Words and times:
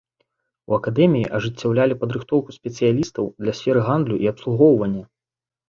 У 0.69 0.75
акадэміі 0.77 1.27
ажыццяўлялі 1.39 1.99
падрыхтоўку 2.01 2.49
спецыялістаў 2.57 3.31
для 3.45 3.53
сферы 3.61 3.79
гандлю 3.91 4.15
і 4.25 4.33
абслугоўвання. 4.35 5.03